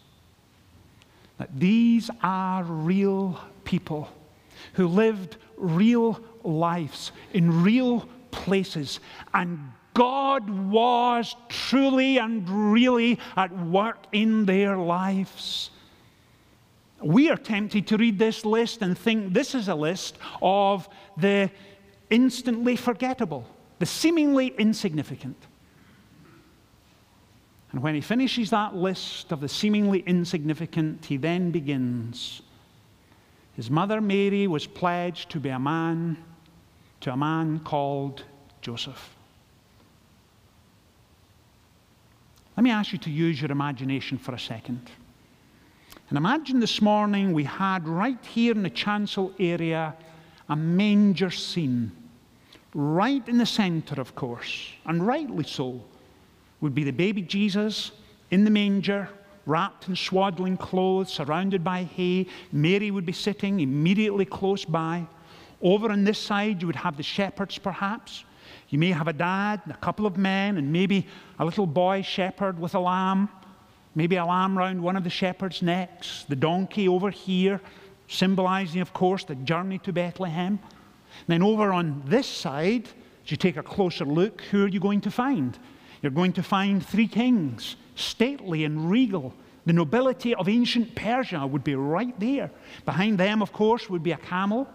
that 1.38 1.58
these 1.58 2.08
are 2.22 2.62
real 2.62 3.40
people 3.64 4.08
who 4.74 4.86
lived 4.86 5.38
real 5.56 6.20
lives 6.44 7.10
in 7.32 7.64
real 7.64 8.08
places, 8.30 9.00
and 9.34 9.58
God 9.92 10.48
was 10.48 11.34
truly 11.48 12.18
and 12.18 12.48
really 12.72 13.18
at 13.36 13.50
work 13.66 13.98
in 14.12 14.44
their 14.44 14.76
lives. 14.76 15.70
We 17.02 17.28
are 17.28 17.36
tempted 17.36 17.88
to 17.88 17.96
read 17.96 18.20
this 18.20 18.44
list 18.44 18.82
and 18.82 18.96
think 18.96 19.32
this 19.32 19.52
is 19.52 19.66
a 19.66 19.74
list 19.74 20.16
of 20.40 20.88
the 21.16 21.50
instantly 22.08 22.76
forgettable, 22.76 23.44
the 23.80 23.86
seemingly 23.86 24.54
insignificant. 24.58 25.48
And 27.72 27.82
when 27.82 27.94
he 27.94 28.02
finishes 28.02 28.50
that 28.50 28.76
list 28.76 29.32
of 29.32 29.40
the 29.40 29.48
seemingly 29.48 30.00
insignificant, 30.00 31.06
he 31.06 31.16
then 31.16 31.50
begins. 31.50 32.42
His 33.54 33.70
mother 33.70 34.00
Mary 34.00 34.46
was 34.46 34.66
pledged 34.66 35.30
to 35.30 35.40
be 35.40 35.48
a 35.48 35.58
man, 35.58 36.22
to 37.00 37.12
a 37.12 37.16
man 37.16 37.60
called 37.60 38.24
Joseph. 38.60 39.16
Let 42.56 42.64
me 42.64 42.70
ask 42.70 42.92
you 42.92 42.98
to 42.98 43.10
use 43.10 43.40
your 43.40 43.50
imagination 43.50 44.18
for 44.18 44.34
a 44.34 44.38
second. 44.38 44.90
And 46.10 46.18
imagine 46.18 46.60
this 46.60 46.82
morning 46.82 47.32
we 47.32 47.44
had 47.44 47.88
right 47.88 48.22
here 48.26 48.52
in 48.52 48.62
the 48.62 48.70
chancel 48.70 49.32
area 49.38 49.94
a 50.50 50.56
manger 50.56 51.30
scene. 51.30 51.90
Right 52.74 53.26
in 53.26 53.38
the 53.38 53.46
center, 53.46 54.00
of 54.00 54.14
course, 54.14 54.68
and 54.84 55.06
rightly 55.06 55.44
so, 55.44 55.82
would 56.62 56.74
be 56.74 56.84
the 56.84 56.92
baby 56.92 57.20
Jesus 57.20 57.92
in 58.30 58.44
the 58.44 58.50
manger, 58.50 59.08
wrapped 59.44 59.88
in 59.88 59.96
swaddling 59.96 60.56
clothes, 60.56 61.12
surrounded 61.12 61.62
by 61.62 61.82
hay. 61.82 62.26
Mary 62.52 62.90
would 62.90 63.04
be 63.04 63.12
sitting 63.12 63.60
immediately 63.60 64.24
close 64.24 64.64
by. 64.64 65.06
Over 65.60 65.90
on 65.90 66.04
this 66.04 66.18
side, 66.18 66.62
you 66.62 66.66
would 66.68 66.76
have 66.76 66.96
the 66.96 67.02
shepherds, 67.02 67.58
perhaps. 67.58 68.24
You 68.68 68.78
may 68.78 68.90
have 68.90 69.08
a 69.08 69.12
dad, 69.12 69.60
a 69.68 69.74
couple 69.74 70.06
of 70.06 70.16
men, 70.16 70.56
and 70.56 70.72
maybe 70.72 71.06
a 71.38 71.44
little 71.44 71.66
boy 71.66 72.02
shepherd 72.02 72.58
with 72.58 72.74
a 72.74 72.80
lamb. 72.80 73.28
Maybe 73.94 74.16
a 74.16 74.24
lamb 74.24 74.56
round 74.56 74.82
one 74.82 74.96
of 74.96 75.04
the 75.04 75.10
shepherd's 75.10 75.60
necks, 75.60 76.24
the 76.28 76.36
donkey 76.36 76.88
over 76.88 77.10
here, 77.10 77.60
symbolizing, 78.08 78.80
of 78.80 78.92
course, 78.92 79.24
the 79.24 79.34
journey 79.34 79.78
to 79.80 79.92
Bethlehem. 79.92 80.58
And 80.62 81.26
then 81.26 81.42
over 81.42 81.72
on 81.72 82.02
this 82.06 82.26
side, 82.26 82.88
as 83.24 83.30
you 83.30 83.36
take 83.36 83.56
a 83.56 83.62
closer 83.62 84.04
look, 84.04 84.40
who 84.50 84.64
are 84.64 84.68
you 84.68 84.80
going 84.80 85.00
to 85.02 85.10
find? 85.10 85.58
You're 86.02 86.10
going 86.10 86.32
to 86.34 86.42
find 86.42 86.84
three 86.84 87.06
kings, 87.06 87.76
stately 87.94 88.64
and 88.64 88.90
regal. 88.90 89.32
The 89.64 89.72
nobility 89.72 90.34
of 90.34 90.48
ancient 90.48 90.96
Persia 90.96 91.46
would 91.46 91.62
be 91.62 91.76
right 91.76 92.18
there. 92.18 92.50
Behind 92.84 93.16
them, 93.16 93.40
of 93.40 93.52
course, 93.52 93.88
would 93.88 94.02
be 94.02 94.10
a 94.10 94.16
camel, 94.16 94.68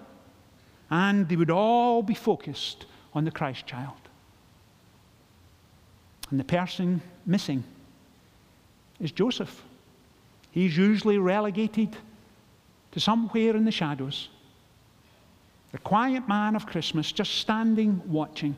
and 0.90 1.28
they 1.28 1.36
would 1.36 1.52
all 1.52 2.02
be 2.02 2.14
focused 2.14 2.86
on 3.14 3.26
the 3.26 3.32
Christ 3.32 3.66
child. 3.66 3.98
And 6.30 6.40
the 6.40 6.46
person 6.46 7.02
missing 7.26 7.64
is 9.00 9.12
Joseph. 9.12 9.64
He's 10.52 10.78
usually 10.78 11.18
relegated 11.18 11.96
to 12.94 13.00
somewhere 13.00 13.56
in 13.56 13.66
the 13.66 13.72
shadows. 13.72 14.30
The 15.74 15.78
quiet 15.80 16.28
man 16.28 16.56
of 16.56 16.66
Christmas, 16.66 17.12
just 17.12 17.36
standing 17.36 18.02
watching. 18.06 18.56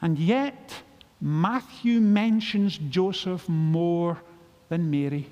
And 0.00 0.18
yet, 0.18 0.82
Matthew 1.24 2.00
mentions 2.00 2.76
Joseph 2.76 3.48
more 3.48 4.20
than 4.68 4.90
Mary. 4.90 5.28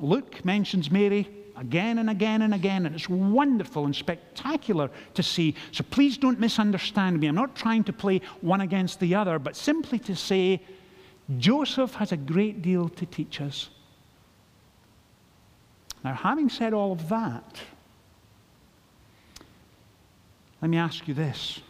Luke 0.00 0.44
mentions 0.44 0.90
Mary 0.90 1.28
again 1.56 1.98
and 1.98 2.10
again 2.10 2.42
and 2.42 2.52
again, 2.52 2.84
and 2.84 2.96
it's 2.96 3.08
wonderful 3.08 3.84
and 3.84 3.94
spectacular 3.94 4.90
to 5.14 5.22
see. 5.22 5.54
So 5.70 5.84
please 5.88 6.18
don't 6.18 6.40
misunderstand 6.40 7.20
me. 7.20 7.28
I'm 7.28 7.36
not 7.36 7.54
trying 7.54 7.84
to 7.84 7.92
play 7.92 8.22
one 8.40 8.60
against 8.60 8.98
the 8.98 9.14
other, 9.14 9.38
but 9.38 9.54
simply 9.54 10.00
to 10.00 10.16
say 10.16 10.60
Joseph 11.38 11.94
has 11.94 12.10
a 12.10 12.16
great 12.16 12.60
deal 12.60 12.88
to 12.88 13.06
teach 13.06 13.40
us. 13.40 13.68
Now, 16.02 16.14
having 16.14 16.48
said 16.48 16.74
all 16.74 16.90
of 16.90 17.08
that, 17.08 17.60
let 20.60 20.70
me 20.70 20.76
ask 20.76 21.06
you 21.06 21.14
this. 21.14 21.60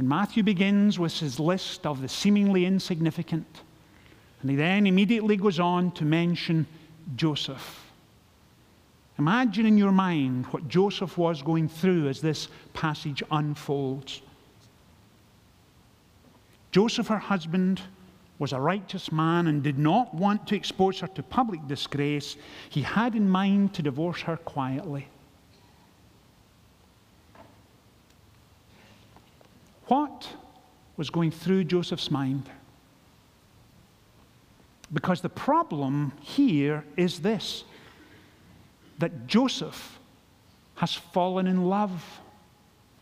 When 0.00 0.08
Matthew 0.08 0.42
begins 0.42 0.98
with 0.98 1.20
his 1.20 1.38
list 1.38 1.86
of 1.86 2.00
the 2.00 2.08
seemingly 2.08 2.64
insignificant, 2.64 3.60
and 4.40 4.50
he 4.50 4.56
then 4.56 4.86
immediately 4.86 5.36
goes 5.36 5.60
on 5.60 5.90
to 5.92 6.06
mention 6.06 6.66
Joseph. 7.16 7.92
Imagine 9.18 9.66
in 9.66 9.76
your 9.76 9.92
mind 9.92 10.46
what 10.46 10.68
Joseph 10.68 11.18
was 11.18 11.42
going 11.42 11.68
through 11.68 12.08
as 12.08 12.22
this 12.22 12.48
passage 12.72 13.22
unfolds. 13.30 14.22
Joseph, 16.72 17.08
her 17.08 17.18
husband, 17.18 17.82
was 18.38 18.54
a 18.54 18.58
righteous 18.58 19.12
man 19.12 19.48
and 19.48 19.62
did 19.62 19.78
not 19.78 20.14
want 20.14 20.46
to 20.46 20.56
expose 20.56 21.00
her 21.00 21.08
to 21.08 21.22
public 21.22 21.68
disgrace. 21.68 22.38
He 22.70 22.80
had 22.80 23.14
in 23.14 23.28
mind 23.28 23.74
to 23.74 23.82
divorce 23.82 24.22
her 24.22 24.38
quietly. 24.38 25.08
What 29.90 30.28
was 30.96 31.10
going 31.10 31.32
through 31.32 31.64
Joseph's 31.64 32.10
mind? 32.10 32.48
Because 34.92 35.20
the 35.20 35.28
problem 35.28 36.12
here 36.20 36.84
is 36.96 37.20
this 37.20 37.64
that 38.98 39.26
Joseph 39.26 39.98
has 40.76 40.94
fallen 40.94 41.46
in 41.46 41.64
love 41.64 42.20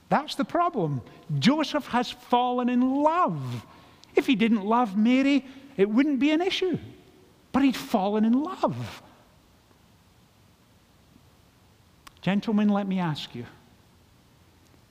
that's 0.08 0.34
the 0.34 0.44
problem. 0.44 1.02
Joseph 1.38 1.86
has 1.88 2.10
fallen 2.10 2.68
in 2.68 3.02
love. 3.02 3.66
If 4.14 4.26
he 4.26 4.36
didn't 4.36 4.64
love 4.64 4.96
Mary, 4.96 5.44
it 5.76 5.88
wouldn't 5.88 6.18
be 6.18 6.30
an 6.30 6.40
issue. 6.40 6.78
But 7.52 7.62
he'd 7.62 7.76
fallen 7.76 8.24
in 8.24 8.32
love. 8.32 9.02
Gentlemen, 12.22 12.68
let 12.68 12.86
me 12.86 12.98
ask 12.98 13.34
you 13.34 13.44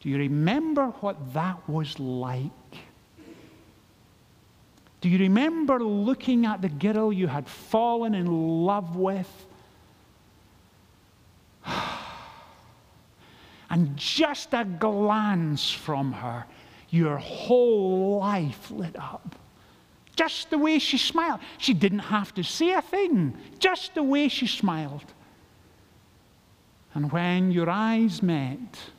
do 0.07 0.11
you 0.11 0.19
remember 0.19 0.85
what 1.01 1.33
that 1.33 1.67
was 1.67 1.99
like? 1.99 2.49
Do 5.01 5.09
you 5.09 5.17
remember 5.17 5.83
looking 5.83 6.45
at 6.45 6.61
the 6.61 6.69
girl 6.69 7.11
you 7.11 7.27
had 7.27 7.45
fallen 7.49 8.15
in 8.15 8.25
love 8.65 8.95
with 8.95 9.29
and 13.69 13.97
just 13.97 14.53
a 14.53 14.63
glance 14.63 15.69
from 15.69 16.13
her, 16.13 16.45
your 16.89 17.17
whole 17.17 18.19
life 18.19 18.71
lit 18.71 18.95
up. 18.97 19.35
Just 20.15 20.49
the 20.49 20.57
way 20.57 20.79
she 20.79 20.97
smiled. 20.97 21.41
She 21.57 21.73
didn't 21.73 21.99
have 21.99 22.33
to 22.35 22.45
say 22.45 22.71
a 22.71 22.81
thing, 22.81 23.35
just 23.59 23.93
the 23.93 24.03
way 24.03 24.29
she 24.29 24.47
smiled. 24.47 25.03
And 26.93 27.11
when 27.11 27.51
your 27.51 27.69
eyes 27.69 28.23
met, 28.23 28.93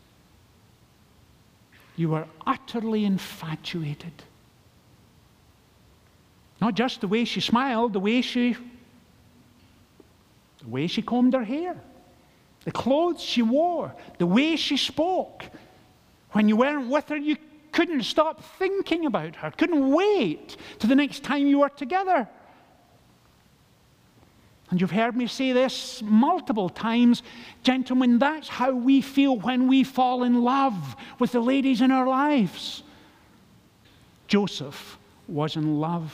you 1.99 2.09
were 2.09 2.27
utterly 2.47 3.05
infatuated. 3.05 4.13
Not 6.61 6.75
just 6.75 7.01
the 7.01 7.09
way 7.09 7.25
she 7.25 7.41
smiled, 7.41 7.93
the 7.93 8.01
way 8.01 8.23
she 8.23 8.57
the 10.61 10.69
way 10.69 10.87
she 10.89 11.03
combed 11.03 11.35
her 11.35 11.45
hair, 11.45 11.77
the 12.65 12.73
clothes 12.73 13.23
she 13.23 13.43
wore, 13.43 13.95
the 14.19 14.27
way 14.27 14.57
she 14.57 14.77
spoke. 14.77 15.45
When 16.33 16.49
you 16.49 16.57
weren't 16.57 16.89
with 16.89 17.09
her, 17.11 17.17
you 17.17 17.37
couldn't 17.71 18.03
stop 18.03 18.43
thinking 18.59 19.07
about 19.07 19.37
her, 19.37 19.53
couldn't 19.53 19.91
wait 19.91 20.57
to 20.81 20.89
the 20.89 20.97
next 20.97 21.23
time 21.23 21.47
you 21.47 21.61
were 21.61 21.69
together. 21.69 22.29
And 24.71 24.81
you've 24.81 24.91
heard 24.91 25.17
me 25.17 25.27
say 25.27 25.53
this 25.53 26.03
multiple 26.03 26.69
times. 26.69 27.23
Gentlemen, 27.63 28.19
that's 28.19 28.49
how 28.49 28.73
we 28.73 29.01
feel 29.01 29.39
when 29.39 29.67
we 29.67 29.83
fall 29.83 30.25
in 30.25 30.43
love 30.43 30.97
with 31.19 31.33
the 31.33 31.41
ladies 31.41 31.81
in 31.81 31.91
our 31.91 32.07
lives. 32.07 32.83
Joseph 34.27 34.99
was 35.27 35.57
in 35.57 35.81
love. 35.81 36.13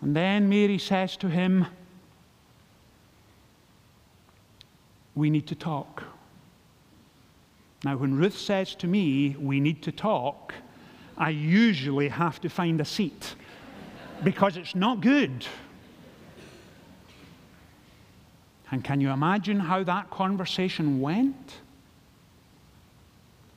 And 0.00 0.14
then 0.14 0.48
Mary 0.48 0.78
says 0.78 1.16
to 1.18 1.28
him, 1.28 1.66
We 5.16 5.30
need 5.30 5.46
to 5.48 5.54
talk. 5.54 6.04
Now, 7.82 7.96
when 7.96 8.16
Ruth 8.16 8.36
says 8.36 8.74
to 8.76 8.86
me, 8.86 9.34
We 9.38 9.58
need 9.58 9.82
to 9.82 9.92
talk, 9.92 10.54
I 11.18 11.30
usually 11.30 12.08
have 12.08 12.40
to 12.42 12.48
find 12.48 12.80
a 12.80 12.84
seat 12.84 13.34
because 14.22 14.56
it's 14.56 14.74
not 14.74 15.00
good. 15.00 15.46
And 18.70 18.82
can 18.82 19.00
you 19.00 19.10
imagine 19.10 19.60
how 19.60 19.84
that 19.84 20.10
conversation 20.10 21.00
went? 21.00 21.54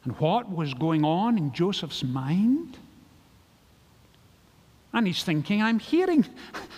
And 0.03 0.17
what 0.19 0.49
was 0.49 0.73
going 0.73 1.03
on 1.03 1.37
in 1.37 1.51
Joseph's 1.51 2.03
mind? 2.03 2.77
And 4.93 5.05
he's 5.05 5.23
thinking, 5.23 5.61
I'm 5.61 5.79
hearing, 5.79 6.25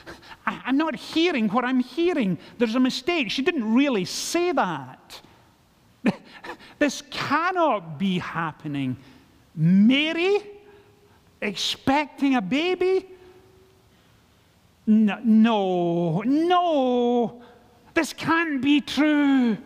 I'm 0.46 0.78
not 0.78 0.96
hearing 0.96 1.50
what 1.50 1.64
I'm 1.64 1.80
hearing. 1.80 2.38
There's 2.58 2.76
a 2.76 2.80
mistake. 2.80 3.32
She 3.32 3.42
didn't 3.42 3.74
really 3.74 4.06
say 4.06 4.52
that. 4.52 5.22
this 6.80 7.04
cannot 7.10 8.00
be 8.00 8.20
happening. 8.20 8.98
Mary 9.56 10.40
expecting 11.42 12.36
a 12.36 12.42
baby? 12.42 13.08
No, 14.88 15.20
no, 15.24 16.22
no. 16.22 17.41
This 17.94 18.14
can't 18.14 18.62
be 18.62 18.82
true. 18.82 19.58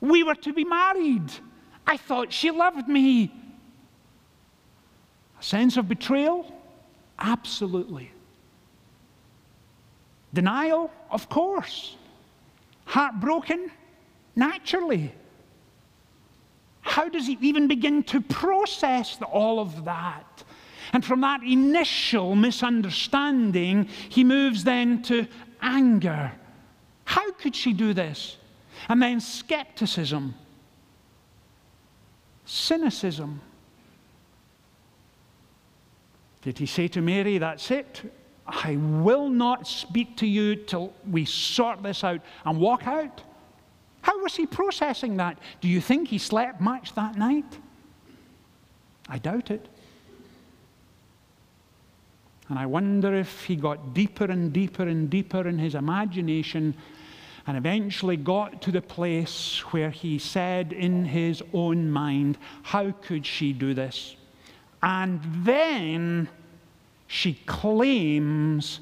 We 0.00 0.22
were 0.22 0.34
to 0.34 0.52
be 0.52 0.64
married. 0.64 1.30
I 1.86 1.96
thought 1.96 2.32
she 2.32 2.50
loved 2.50 2.88
me. 2.88 3.32
A 5.40 5.42
sense 5.42 5.76
of 5.76 5.88
betrayal? 5.88 6.52
Absolutely. 7.18 8.10
Denial? 10.34 10.90
Of 11.10 11.28
course. 11.28 11.96
Heartbroken? 12.84 13.70
Naturally. 14.34 15.14
How 16.80 17.08
does 17.08 17.26
he 17.26 17.38
even 17.40 17.68
begin 17.68 18.02
to 18.04 18.20
process 18.20 19.18
all 19.30 19.60
of 19.60 19.84
that? 19.84 20.44
And 20.92 21.04
from 21.04 21.20
that 21.22 21.42
initial 21.42 22.34
misunderstanding, 22.34 23.88
he 24.08 24.24
moves 24.24 24.64
then 24.64 25.02
to 25.04 25.26
anger 25.62 26.32
how 27.04 27.30
could 27.32 27.54
she 27.54 27.72
do 27.72 27.92
this? 27.92 28.36
And 28.88 29.00
then 29.02 29.20
skepticism, 29.20 30.34
cynicism. 32.44 33.40
Did 36.42 36.58
he 36.58 36.66
say 36.66 36.88
to 36.88 37.00
Mary, 37.00 37.38
That's 37.38 37.70
it? 37.70 38.02
I 38.46 38.76
will 38.76 39.28
not 39.28 39.68
speak 39.68 40.16
to 40.16 40.26
you 40.26 40.56
till 40.56 40.92
we 41.08 41.24
sort 41.24 41.82
this 41.82 42.02
out 42.02 42.20
and 42.44 42.58
walk 42.58 42.86
out? 42.86 43.22
How 44.02 44.20
was 44.20 44.34
he 44.34 44.46
processing 44.46 45.16
that? 45.18 45.38
Do 45.60 45.68
you 45.68 45.80
think 45.80 46.08
he 46.08 46.18
slept 46.18 46.60
much 46.60 46.94
that 46.94 47.16
night? 47.16 47.58
I 49.08 49.18
doubt 49.18 49.50
it. 49.50 49.68
And 52.52 52.58
I 52.58 52.66
wonder 52.66 53.14
if 53.14 53.46
he 53.46 53.56
got 53.56 53.94
deeper 53.94 54.26
and 54.26 54.52
deeper 54.52 54.82
and 54.82 55.08
deeper 55.08 55.48
in 55.48 55.58
his 55.58 55.74
imagination 55.74 56.74
and 57.46 57.56
eventually 57.56 58.18
got 58.18 58.60
to 58.60 58.70
the 58.70 58.82
place 58.82 59.60
where 59.72 59.88
he 59.88 60.18
said 60.18 60.74
in 60.74 61.06
his 61.06 61.42
own 61.54 61.90
mind, 61.90 62.36
How 62.62 62.90
could 62.90 63.24
she 63.24 63.54
do 63.54 63.72
this? 63.72 64.16
And 64.82 65.22
then 65.46 66.28
she 67.06 67.40
claims 67.46 68.80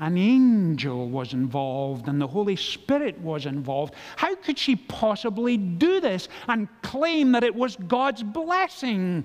an 0.00 0.18
angel 0.18 1.08
was 1.08 1.32
involved 1.32 2.08
and 2.08 2.20
the 2.20 2.26
Holy 2.26 2.56
Spirit 2.56 3.20
was 3.20 3.46
involved. 3.46 3.94
How 4.16 4.34
could 4.34 4.58
she 4.58 4.74
possibly 4.74 5.56
do 5.56 6.00
this 6.00 6.28
and 6.48 6.66
claim 6.82 7.30
that 7.30 7.44
it 7.44 7.54
was 7.54 7.76
God's 7.76 8.24
blessing? 8.24 9.24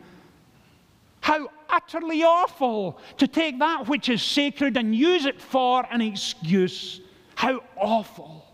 How 1.22 1.50
utterly 1.70 2.24
awful 2.24 3.00
to 3.18 3.28
take 3.28 3.60
that 3.60 3.88
which 3.88 4.10
is 4.10 4.22
sacred 4.22 4.76
and 4.78 4.96
use 4.96 5.26
it 5.26 5.42
for 5.42 5.86
an 5.90 6.02
excuse. 6.02 7.00
How 7.36 7.64
awful. 7.78 8.46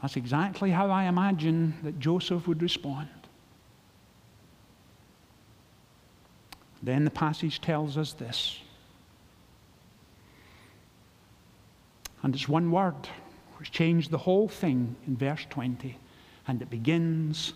That's 0.00 0.16
exactly 0.16 0.70
how 0.70 0.90
I 0.90 1.04
imagine 1.04 1.74
that 1.84 2.00
Joseph 2.00 2.48
would 2.48 2.60
respond. 2.60 3.08
Then 6.82 7.04
the 7.04 7.10
passage 7.10 7.60
tells 7.60 7.96
us 7.96 8.12
this. 8.12 8.58
And 12.22 12.34
it's 12.34 12.48
one 12.48 12.70
word 12.72 13.08
which 13.58 13.70
changed 13.70 14.10
the 14.10 14.18
whole 14.18 14.48
thing 14.48 14.96
in 15.06 15.16
verse 15.16 15.46
20. 15.50 15.96
And 16.48 16.60
it 16.60 16.70
begins, 16.70 17.54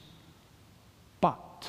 but. 1.20 1.68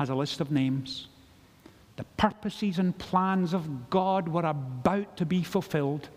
has 0.00 0.08
a 0.08 0.14
list 0.14 0.40
of 0.40 0.50
names. 0.50 1.08
The 1.96 2.04
purposes 2.16 2.78
and 2.78 2.96
plans 2.96 3.52
of 3.52 3.90
God 3.90 4.28
were 4.28 4.46
about 4.46 5.18
to 5.18 5.26
be 5.26 5.42
fulfilled. 5.42 6.08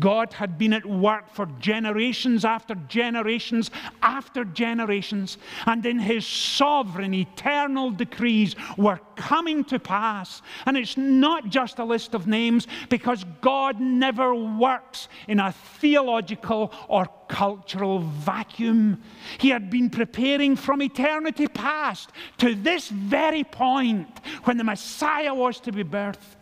God 0.00 0.32
had 0.32 0.58
been 0.58 0.72
at 0.72 0.86
work 0.86 1.28
for 1.32 1.46
generations 1.60 2.44
after 2.44 2.74
generations 2.74 3.70
after 4.02 4.44
generations, 4.44 5.38
and 5.66 5.84
in 5.84 5.98
His 5.98 6.26
sovereign, 6.26 7.14
eternal 7.14 7.90
decrees 7.90 8.54
were 8.76 9.00
coming 9.16 9.64
to 9.64 9.78
pass. 9.78 10.42
And 10.64 10.76
it's 10.76 10.96
not 10.96 11.48
just 11.48 11.78
a 11.78 11.84
list 11.84 12.14
of 12.14 12.26
names, 12.26 12.66
because 12.88 13.24
God 13.40 13.80
never 13.80 14.34
works 14.34 15.08
in 15.28 15.40
a 15.40 15.52
theological 15.52 16.72
or 16.88 17.06
cultural 17.28 17.98
vacuum. 18.00 19.02
He 19.38 19.48
had 19.48 19.70
been 19.70 19.90
preparing 19.90 20.56
from 20.56 20.82
eternity 20.82 21.48
past 21.48 22.10
to 22.38 22.54
this 22.54 22.88
very 22.88 23.44
point 23.44 24.20
when 24.44 24.56
the 24.56 24.64
Messiah 24.64 25.34
was 25.34 25.60
to 25.60 25.72
be 25.72 25.84
birthed. 25.84 26.35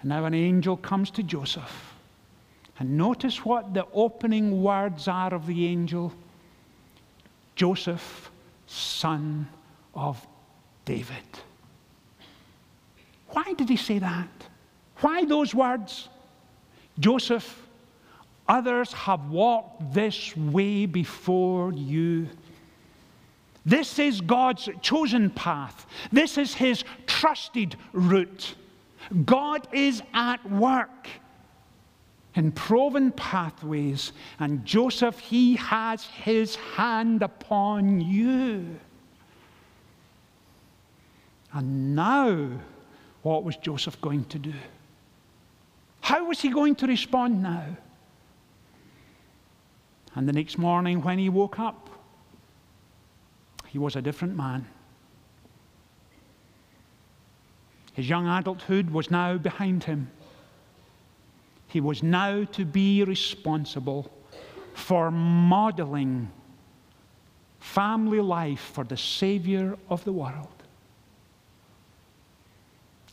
And 0.00 0.10
now 0.10 0.24
an 0.24 0.34
angel 0.34 0.76
comes 0.76 1.10
to 1.12 1.22
Joseph. 1.22 1.94
And 2.78 2.96
notice 2.96 3.44
what 3.44 3.74
the 3.74 3.86
opening 3.92 4.62
words 4.62 5.08
are 5.08 5.34
of 5.34 5.46
the 5.46 5.66
angel 5.66 6.12
Joseph, 7.56 8.30
son 8.66 9.48
of 9.94 10.24
David. 10.84 11.26
Why 13.30 13.52
did 13.54 13.68
he 13.68 13.76
say 13.76 13.98
that? 13.98 14.28
Why 15.00 15.24
those 15.24 15.54
words? 15.54 16.08
Joseph, 17.00 17.66
others 18.48 18.92
have 18.92 19.28
walked 19.30 19.92
this 19.92 20.36
way 20.36 20.86
before 20.86 21.72
you. 21.72 22.28
This 23.66 23.98
is 23.98 24.20
God's 24.20 24.68
chosen 24.80 25.30
path. 25.30 25.84
This 26.10 26.38
is 26.38 26.54
His 26.54 26.84
trusted 27.06 27.76
route. 27.92 28.54
God 29.24 29.66
is 29.72 30.02
at 30.12 30.44
work 30.50 31.08
in 32.34 32.52
proven 32.52 33.10
pathways, 33.12 34.12
and 34.38 34.64
Joseph, 34.64 35.18
He 35.18 35.56
has 35.56 36.04
His 36.04 36.54
hand 36.56 37.22
upon 37.22 38.00
you. 38.00 38.78
And 41.52 41.96
now, 41.96 42.48
what 43.22 43.44
was 43.44 43.56
Joseph 43.56 44.00
going 44.00 44.24
to 44.26 44.38
do? 44.38 44.52
How 46.00 46.24
was 46.24 46.40
he 46.40 46.48
going 46.48 46.74
to 46.76 46.86
respond 46.86 47.42
now? 47.42 47.64
And 50.14 50.28
the 50.28 50.32
next 50.32 50.58
morning, 50.58 51.02
when 51.02 51.18
he 51.18 51.28
woke 51.28 51.58
up, 51.58 51.90
he 53.66 53.78
was 53.78 53.96
a 53.96 54.02
different 54.02 54.36
man. 54.36 54.66
His 57.98 58.08
young 58.08 58.28
adulthood 58.28 58.90
was 58.90 59.10
now 59.10 59.38
behind 59.38 59.82
him. 59.82 60.08
He 61.66 61.80
was 61.80 62.00
now 62.00 62.44
to 62.44 62.64
be 62.64 63.02
responsible 63.02 64.08
for 64.72 65.10
modeling 65.10 66.30
family 67.58 68.20
life 68.20 68.60
for 68.60 68.84
the 68.84 68.96
Savior 68.96 69.76
of 69.90 70.04
the 70.04 70.12
world. 70.12 70.62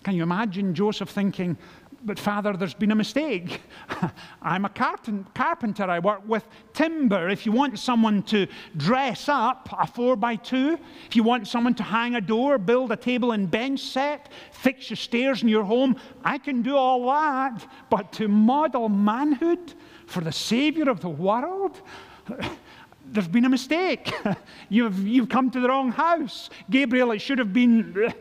Can 0.04 0.14
you 0.14 0.22
imagine 0.22 0.76
Joseph 0.76 1.10
thinking, 1.10 1.58
but 2.06 2.20
Father, 2.20 2.54
there's 2.54 2.76
been 2.76 2.92
a 2.92 2.96
mistake. 2.96 3.62
I'm 4.42 4.66
a 4.66 4.70
carpenter. 4.70 5.86
I 5.86 6.00
work 6.00 6.22
with 6.28 6.46
timber. 6.74 7.30
If 7.30 7.46
you 7.46 7.52
want 7.52 7.80
someone 7.80 8.22
to 8.24 8.48
dress 8.78 9.28
up 9.28 9.70
a 9.78 9.88
four 9.88 10.16
by 10.16 10.36
two, 10.36 10.78
if 11.08 11.16
you 11.16 11.24
want 11.24 11.48
someone 11.48 11.74
to 11.76 11.84
hang 11.84 12.16
a 12.16 12.22
door, 12.22 12.60
build 12.60 12.92
a 12.92 12.96
table 12.96 13.32
and 13.32 13.50
bench 13.50 13.80
set, 13.80 14.32
fix 14.52 14.90
your 14.90 14.98
stairs 14.98 15.42
in 15.42 15.50
your 15.50 15.64
home, 15.64 16.00
I 16.24 16.38
can 16.38 16.62
do 16.62 16.76
all 16.76 17.08
that. 17.08 17.68
But 17.90 18.12
to 18.14 18.28
model 18.28 18.88
manhood 18.88 19.74
for 20.06 20.22
the 20.22 20.32
Savior 20.32 20.90
of 20.90 21.02
the 21.02 21.10
world, 21.10 21.82
there's 23.08 23.28
been 23.28 23.46
a 23.46 23.50
mistake. 23.50 24.14
you've, 24.70 25.08
you've 25.08 25.30
come 25.30 25.50
to 25.50 25.60
the 25.60 25.70
wrong 25.70 25.92
house. 25.92 26.52
Gabriel, 26.70 27.12
it 27.12 27.20
should 27.20 27.40
have 27.40 27.52
been 27.52 28.14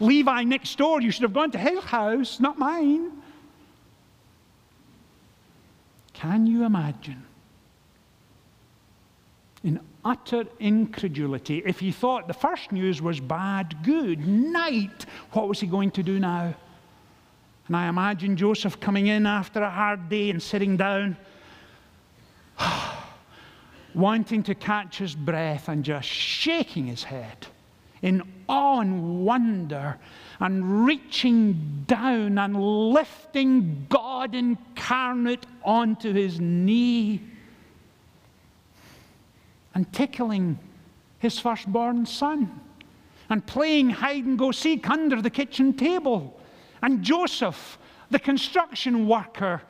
Levi 0.00 0.42
next 0.42 0.76
door. 0.78 1.00
You 1.00 1.12
should 1.12 1.22
have 1.22 1.32
gone 1.32 1.52
to 1.52 1.58
his 1.58 1.78
house, 1.84 2.40
not 2.40 2.58
mine. 2.58 3.19
Can 6.12 6.46
you 6.46 6.64
imagine? 6.64 7.24
In 9.62 9.80
utter 10.04 10.44
incredulity, 10.58 11.62
if 11.64 11.80
he 11.80 11.92
thought 11.92 12.26
the 12.26 12.34
first 12.34 12.72
news 12.72 13.02
was 13.02 13.20
bad, 13.20 13.76
good, 13.82 14.26
night, 14.26 15.06
what 15.32 15.48
was 15.48 15.60
he 15.60 15.66
going 15.66 15.90
to 15.92 16.02
do 16.02 16.18
now? 16.18 16.54
And 17.66 17.76
I 17.76 17.88
imagine 17.88 18.36
Joseph 18.36 18.80
coming 18.80 19.06
in 19.06 19.26
after 19.26 19.62
a 19.62 19.70
hard 19.70 20.08
day 20.08 20.30
and 20.30 20.42
sitting 20.42 20.76
down 20.76 21.16
wanting 23.94 24.42
to 24.44 24.54
catch 24.54 24.98
his 24.98 25.14
breath 25.14 25.68
and 25.68 25.84
just 25.84 26.08
shaking 26.08 26.86
his 26.86 27.04
head 27.04 27.46
in 28.02 28.22
awe 28.48 28.80
and 28.80 29.24
wonder 29.24 29.98
and 30.40 30.86
reaching 30.86 31.84
down 31.86 32.38
and 32.38 32.58
lifting 32.92 33.86
God 33.90 34.34
incarnate 34.34 35.44
onto 35.62 36.12
his 36.12 36.40
knee 36.40 37.20
and 39.74 39.92
tickling 39.92 40.58
his 41.18 41.38
firstborn 41.38 42.06
son 42.06 42.60
and 43.28 43.46
playing 43.46 43.90
hide 43.90 44.24
and 44.24 44.38
go 44.38 44.50
seek 44.50 44.88
under 44.88 45.20
the 45.20 45.30
kitchen 45.30 45.74
table. 45.74 46.40
And 46.82 47.02
Joseph, 47.02 47.78
the 48.10 48.18
construction 48.18 49.06
worker, 49.06 49.62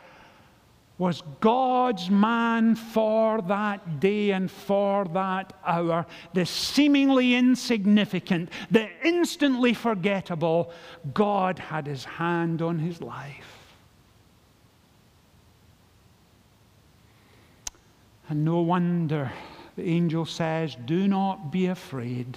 was 1.01 1.23
God's 1.41 2.11
man 2.11 2.75
for 2.75 3.41
that 3.41 4.01
day 4.01 4.33
and 4.33 4.51
for 4.51 5.07
that 5.07 5.55
hour. 5.65 6.05
The 6.35 6.45
seemingly 6.45 7.35
insignificant, 7.35 8.51
the 8.71 8.87
instantly 9.03 9.73
forgettable, 9.73 10.71
God 11.15 11.59
had 11.59 11.87
his 11.87 12.05
hand 12.05 12.61
on 12.61 12.79
his 12.79 13.01
life. 13.01 13.73
And 18.29 18.45
no 18.45 18.61
wonder 18.61 19.33
the 19.77 19.89
angel 19.89 20.27
says, 20.27 20.77
Do 20.85 21.09
not 21.09 21.51
be 21.51 21.69
afraid. 21.69 22.37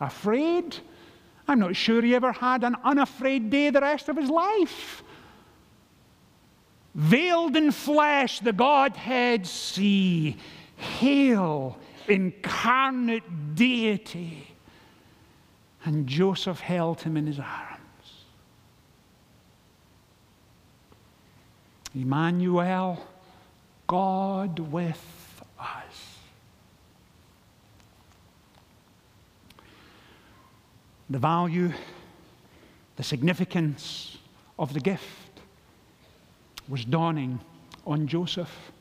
Afraid? 0.00 0.78
I'm 1.46 1.60
not 1.60 1.76
sure 1.76 2.02
he 2.02 2.16
ever 2.16 2.32
had 2.32 2.64
an 2.64 2.74
unafraid 2.82 3.50
day 3.50 3.70
the 3.70 3.82
rest 3.82 4.08
of 4.08 4.16
his 4.16 4.30
life 4.30 5.04
veiled 6.94 7.56
in 7.56 7.72
flesh, 7.72 8.40
the 8.40 8.52
Godhead 8.52 9.46
see, 9.46 10.36
hail, 10.76 11.78
incarnate 12.08 13.54
deity. 13.54 14.48
And 15.84 16.06
Joseph 16.06 16.60
held 16.60 17.02
him 17.02 17.16
in 17.16 17.26
his 17.26 17.38
arms. 17.38 17.80
Emmanuel, 21.94 23.04
God 23.86 24.58
with 24.58 25.42
us. 25.58 26.18
The 31.10 31.18
value, 31.18 31.72
the 32.96 33.02
significance 33.02 34.16
of 34.58 34.72
the 34.72 34.80
gift 34.80 35.23
was 36.68 36.84
dawning 36.84 37.40
on 37.86 38.06
Joseph. 38.06 38.72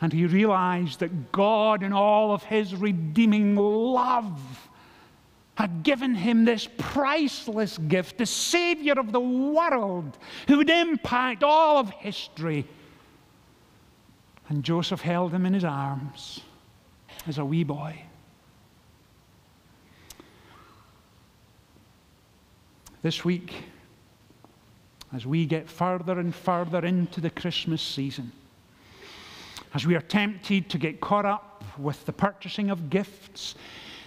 And 0.00 0.12
he 0.12 0.26
realized 0.26 1.00
that 1.00 1.32
God, 1.32 1.82
in 1.82 1.92
all 1.92 2.32
of 2.32 2.42
his 2.42 2.74
redeeming 2.74 3.56
love, 3.56 4.68
had 5.56 5.82
given 5.82 6.14
him 6.14 6.44
this 6.44 6.68
priceless 6.76 7.78
gift, 7.78 8.18
the 8.18 8.26
Savior 8.26 8.92
of 8.98 9.10
the 9.10 9.20
world, 9.20 10.18
who 10.48 10.58
would 10.58 10.68
impact 10.68 11.42
all 11.42 11.78
of 11.78 11.90
history. 11.90 12.66
And 14.48 14.62
Joseph 14.62 15.00
held 15.00 15.32
him 15.32 15.46
in 15.46 15.54
his 15.54 15.64
arms 15.64 16.40
as 17.26 17.38
a 17.38 17.44
wee 17.44 17.64
boy. 17.64 18.02
This 23.02 23.24
week, 23.24 23.54
as 25.16 25.24
we 25.24 25.46
get 25.46 25.66
further 25.66 26.20
and 26.20 26.34
further 26.34 26.84
into 26.84 27.22
the 27.22 27.30
Christmas 27.30 27.80
season. 27.80 28.30
As 29.72 29.86
we 29.86 29.94
are 29.94 30.02
tempted 30.02 30.68
to 30.68 30.76
get 30.76 31.00
caught 31.00 31.24
up 31.24 31.64
with 31.78 32.04
the 32.04 32.12
purchasing 32.12 32.68
of 32.68 32.90
gifts 32.90 33.54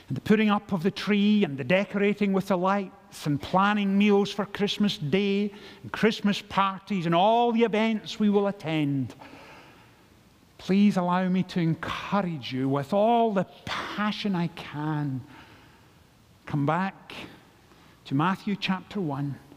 and 0.08 0.15
the 0.15 0.22
putting 0.22 0.52
up 0.52 0.72
of 0.72 0.84
the 0.84 0.91
tree 0.91 1.43
and 1.43 1.58
the 1.58 1.63
decorating 1.63 2.32
with 2.32 2.50
the 2.50 2.58
lights 2.58 3.26
and 3.26 3.41
planning 3.41 3.98
meals 3.98 4.32
for 4.32 4.45
Christmas 4.45 5.00
Day 5.00 5.52
and 5.82 5.91
Christmas 5.91 6.43
parties 6.43 7.08
and 7.08 7.15
all 7.15 7.52
the 7.52 7.63
events 7.63 8.19
we 8.19 8.30
will 8.30 8.45
attend, 8.45 9.15
please 10.60 10.95
allow 10.95 11.28
me 11.28 11.41
to 11.41 11.60
encourage 11.60 12.54
you 12.54 12.69
with 12.69 12.93
all 12.93 13.34
the 13.34 13.48
passion 13.65 14.36
I 14.36 14.48
can. 14.50 15.22
Come 16.45 16.67
back 16.67 17.13
to 18.06 18.13
Matthew 18.13 18.56
chapter 18.56 19.02
1 19.02 19.49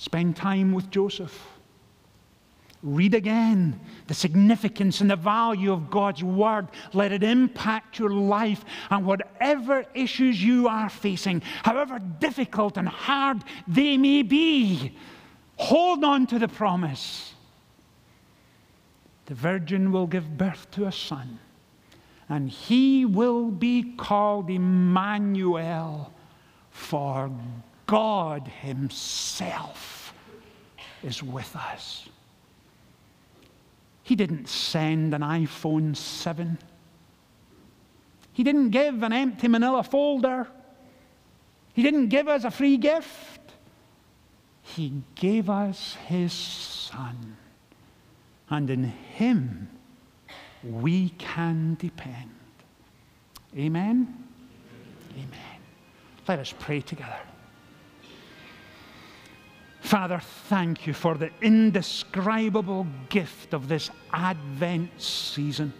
Spend 0.00 0.34
time 0.34 0.72
with 0.72 0.88
Joseph. 0.90 1.46
Read 2.82 3.12
again 3.12 3.78
the 4.06 4.14
significance 4.14 5.02
and 5.02 5.10
the 5.10 5.14
value 5.14 5.70
of 5.70 5.90
God's 5.90 6.24
Word. 6.24 6.68
Let 6.94 7.12
it 7.12 7.22
impact 7.22 7.98
your 7.98 8.08
life 8.08 8.64
and 8.88 9.04
whatever 9.04 9.84
issues 9.92 10.42
you 10.42 10.68
are 10.68 10.88
facing, 10.88 11.42
however 11.64 11.98
difficult 11.98 12.78
and 12.78 12.88
hard 12.88 13.44
they 13.68 13.98
may 13.98 14.22
be. 14.22 14.96
Hold 15.56 16.02
on 16.02 16.26
to 16.28 16.38
the 16.38 16.48
promise. 16.48 17.34
The 19.26 19.34
virgin 19.34 19.92
will 19.92 20.06
give 20.06 20.38
birth 20.38 20.70
to 20.70 20.86
a 20.86 20.92
son, 20.92 21.38
and 22.26 22.48
he 22.48 23.04
will 23.04 23.50
be 23.50 23.94
called 23.98 24.48
Emmanuel, 24.48 26.10
for 26.70 27.30
God 27.90 28.46
Himself 28.60 30.14
is 31.02 31.24
with 31.24 31.56
us. 31.56 32.08
He 34.04 34.14
didn't 34.14 34.48
send 34.48 35.12
an 35.12 35.22
iPhone 35.22 35.96
7. 35.96 36.56
He 38.32 38.44
didn't 38.44 38.70
give 38.70 39.02
an 39.02 39.12
empty 39.12 39.48
manila 39.48 39.82
folder. 39.82 40.46
He 41.72 41.82
didn't 41.82 42.10
give 42.10 42.28
us 42.28 42.44
a 42.44 42.52
free 42.52 42.76
gift. 42.76 43.40
He 44.62 45.02
gave 45.16 45.50
us 45.50 45.96
His 46.06 46.32
Son, 46.32 47.36
and 48.48 48.70
in 48.70 48.84
Him 48.84 49.68
we 50.62 51.08
can 51.18 51.74
depend. 51.74 52.30
Amen? 53.58 54.28
Amen. 55.14 55.60
Let 56.28 56.38
us 56.38 56.54
pray 56.56 56.82
together. 56.82 57.18
Father, 59.80 60.20
thank 60.48 60.86
you 60.86 60.92
for 60.92 61.16
the 61.16 61.30
indescribable 61.40 62.86
gift 63.08 63.54
of 63.54 63.66
this 63.66 63.90
Advent 64.12 64.90
season. 65.00 65.72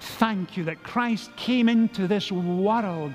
Thank 0.00 0.56
you 0.56 0.64
that 0.64 0.82
Christ 0.82 1.34
came 1.36 1.68
into 1.68 2.06
this 2.06 2.30
world, 2.30 3.14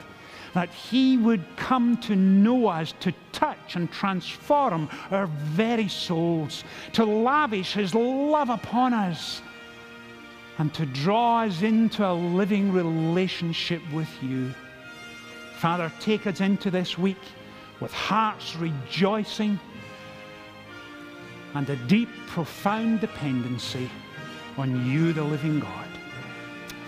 that 0.54 0.70
He 0.70 1.18
would 1.18 1.46
come 1.56 1.96
to 1.98 2.16
know 2.16 2.68
us, 2.68 2.94
to 3.00 3.14
touch 3.32 3.76
and 3.76 3.90
transform 3.92 4.90
our 5.10 5.28
very 5.28 5.88
souls, 5.88 6.64
to 6.94 7.06
lavish 7.06 7.74
His 7.74 7.96
love 7.96 8.50
upon 8.50 8.94
us, 8.94 9.42
and 10.58 10.74
to 10.74 10.86
draw 10.86 11.44
us 11.44 11.62
into 11.62 12.06
a 12.06 12.12
living 12.14 12.74
relationship 12.74 13.82
with 13.94 14.10
you. 14.22 14.54
Father, 15.58 15.92
take 16.00 16.28
us 16.28 16.42
into 16.42 16.72
this 16.72 16.98
week 16.98 17.22
with 17.82 17.92
hearts 17.92 18.56
rejoicing 18.56 19.60
and 21.56 21.70
a 21.70 21.76
deep, 21.88 22.10
profound 22.28 23.02
dependency 23.02 23.90
on 24.58 24.90
you, 24.90 25.12
the 25.12 25.24
living 25.24 25.60
God. 25.60 25.88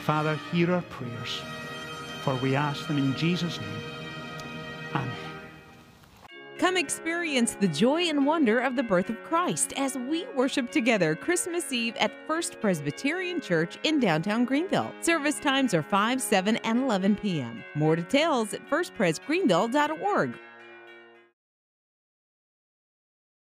Father, 0.06 0.39
hear 0.51 0.71
our 0.71 0.82
prayers, 0.84 1.41
for 2.21 2.36
we 2.36 2.56
ask 2.56 2.88
them 2.88 2.97
in 2.97 3.13
Jesus' 3.15 3.60
name. 3.60 3.82
Amen. 4.95 5.12
Come 6.60 6.77
experience 6.77 7.56
the 7.56 7.67
joy 7.67 8.03
and 8.03 8.25
wonder 8.25 8.60
of 8.60 8.77
the 8.77 8.84
birth 8.84 9.10
of 9.10 9.21
Christ 9.23 9.73
as 9.75 9.97
we 9.97 10.25
worship 10.34 10.71
together 10.71 11.13
Christmas 11.13 11.73
Eve 11.73 11.95
at 11.97 12.12
First 12.25 12.62
Presbyterian 12.62 13.41
Church 13.41 13.77
in 13.84 13.99
downtown 13.99 14.45
Greenville. 14.45 14.93
Service 15.01 15.39
times 15.39 15.73
are 15.73 15.82
5, 15.82 16.21
7, 16.21 16.58
and 16.58 16.84
11 16.84 17.17
p.m. 17.17 17.63
More 17.75 17.97
details 17.97 18.53
at 18.53 18.69
firstpresgreenville.org 18.69 20.38